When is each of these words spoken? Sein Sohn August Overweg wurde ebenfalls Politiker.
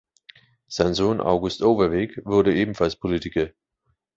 Sein 0.67 0.95
Sohn 0.95 1.21
August 1.21 1.61
Overweg 1.61 2.25
wurde 2.25 2.55
ebenfalls 2.55 2.95
Politiker. 2.95 3.49